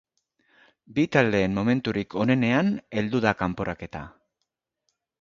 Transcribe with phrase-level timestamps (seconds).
[0.95, 4.07] Bi taldeen momenturik onenean heldu da kanporaketa.